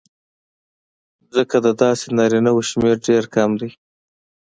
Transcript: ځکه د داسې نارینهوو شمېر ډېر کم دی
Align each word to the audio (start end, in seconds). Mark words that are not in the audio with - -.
ځکه 1.35 1.57
د 1.65 1.67
داسې 1.81 2.05
نارینهوو 2.17 2.67
شمېر 2.69 2.95
ډېر 3.07 3.23
کم 3.35 3.51
دی 3.59 3.69